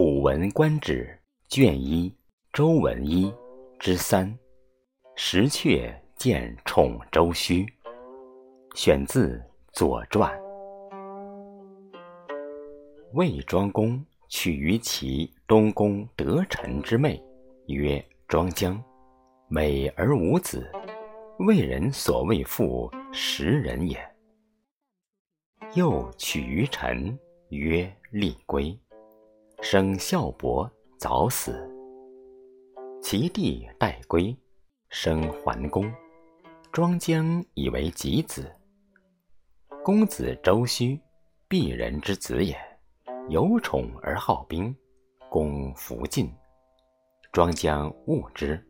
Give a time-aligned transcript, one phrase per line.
[0.00, 2.14] 古文观止卷一
[2.52, 3.34] 周文一
[3.80, 4.32] 之三，
[5.16, 7.66] 石阙见宠周须，
[8.76, 9.36] 选自
[9.72, 10.32] 《左传》。
[13.14, 17.20] 魏庄公娶于其东宫得臣之妹，
[17.66, 18.80] 曰庄姜，
[19.48, 20.70] 美而无子，
[21.40, 23.98] 为人所谓妇食人也。
[25.74, 27.18] 又娶于臣，
[27.48, 28.78] 曰厉归。
[29.60, 31.68] 生孝伯，早死。
[33.02, 34.34] 其弟代归，
[34.88, 35.92] 生桓公。
[36.70, 38.50] 庄姜以为己子。
[39.84, 40.98] 公子周须，
[41.48, 42.56] 鄙人之子也，
[43.28, 44.74] 有宠而好兵，
[45.28, 46.32] 攻弗进。
[47.32, 48.64] 庄姜恶之。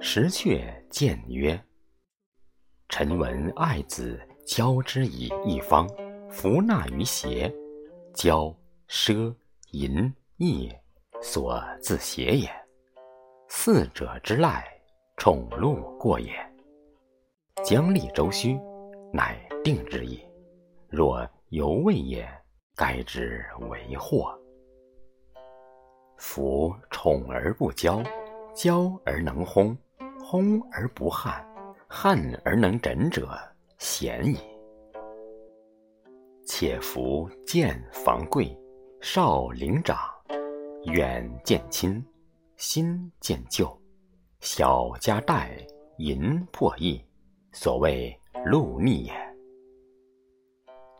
[0.00, 1.58] 石阙谏曰
[2.90, 5.88] ：“臣闻爱子，交之以一方，
[6.28, 7.50] 弗纳于邪。
[8.12, 8.54] 交。”
[8.88, 9.34] 奢
[9.72, 10.74] 淫逸，
[11.20, 12.50] 所自邪也。
[13.46, 14.66] 四者之赖，
[15.18, 16.32] 宠禄过也。
[17.62, 18.58] 将立周须，
[19.12, 20.26] 乃定之矣。
[20.88, 22.26] 若犹未也，
[22.74, 24.34] 该之为祸。
[26.16, 28.02] 夫宠而不骄，
[28.54, 29.76] 骄而能轰，
[30.18, 31.46] 轰而不悍，
[31.86, 33.38] 悍而能枕者，
[33.76, 34.38] 贤矣。
[36.46, 38.58] 且夫见防贵。
[39.00, 39.96] 少领长，
[40.86, 42.04] 远见亲，
[42.56, 43.80] 新见旧，
[44.40, 45.56] 小家带，
[45.98, 47.00] 淫破义，
[47.52, 49.14] 所谓禄逆也。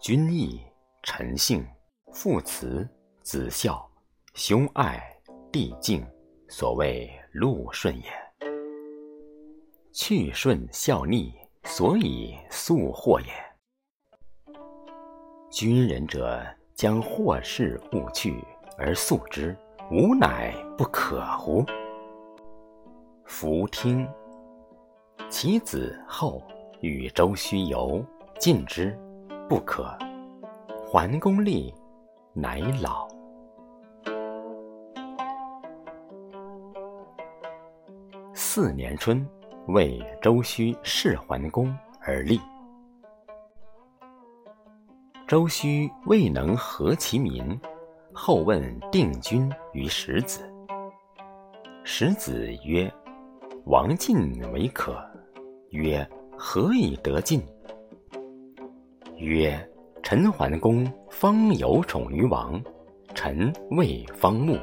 [0.00, 0.62] 君义，
[1.02, 1.66] 臣信，
[2.12, 2.88] 父慈，
[3.22, 3.90] 子孝，
[4.34, 5.02] 兄爱，
[5.50, 6.06] 弟敬，
[6.48, 8.04] 所谓禄顺也。
[9.92, 13.26] 去顺孝逆，所以速祸也。
[15.50, 16.46] 君人者。
[16.78, 18.40] 将祸事勿去
[18.76, 19.56] 而速之，
[19.90, 21.66] 吾乃不可乎？
[23.24, 24.08] 夫听，
[25.28, 26.40] 其子后
[26.80, 28.00] 与周须游，
[28.38, 28.96] 进之，
[29.48, 29.92] 不可。
[30.86, 31.74] 桓公立，
[32.32, 33.08] 乃老。
[38.32, 39.28] 四年春，
[39.66, 42.40] 为周须弑桓公而立。
[45.28, 47.60] 周须未能和其民，
[48.14, 50.40] 后问定君于石子。
[51.84, 52.90] 石子曰
[53.66, 54.96] ：“王进为可。”
[55.68, 57.42] 曰：“何以得进？”
[59.18, 59.54] 曰
[60.02, 62.58] ：“陈桓公方有宠于王，
[63.14, 64.56] 臣未方穆。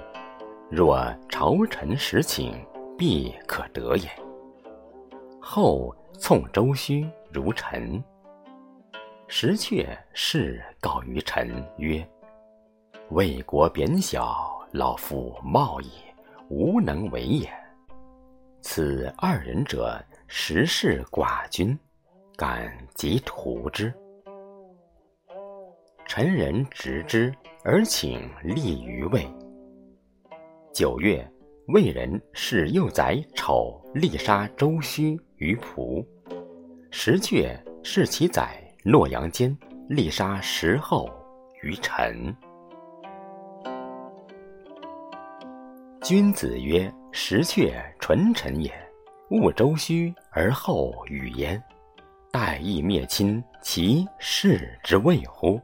[0.71, 0.99] 若
[1.29, 2.51] 朝臣实请，
[2.97, 4.09] 必可得也。”
[5.39, 8.03] 后从周须如臣。
[9.37, 12.07] 石阙是告于臣曰
[13.11, 15.91] ：“魏国贬小，老夫冒矣，
[16.47, 17.45] 无能为也。
[18.61, 21.77] 此二人者，实是寡君，
[22.37, 23.93] 敢即屠之。”
[26.07, 29.27] 臣人执之，而请立于魏。
[30.73, 31.29] 九月，
[31.67, 36.07] 魏人使幼宰丑力杀周须于蒲。
[36.89, 37.53] 石阙
[37.83, 38.61] 是其宰。
[38.85, 39.57] 洛阳间，
[39.89, 41.09] 丽莎石后
[41.63, 42.31] 于臣。
[46.03, 48.71] 君子曰：“石阙纯臣也，
[49.31, 51.59] 勿周虚而后与焉。
[52.31, 55.59] 待义灭亲，其事之谓乎？”